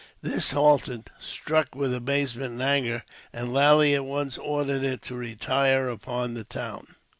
This 0.23 0.49
halted, 0.49 1.11
struck 1.19 1.75
with 1.75 1.93
amazement 1.93 2.53
and 2.53 2.61
anger, 2.63 3.03
and 3.31 3.53
Lally 3.53 3.93
at 3.93 4.03
once 4.03 4.35
ordered 4.35 4.83
it 4.83 5.03
to 5.03 5.13
retire 5.15 5.87
upon 5.89 6.33
the 6.33 6.43
town. 6.43 6.95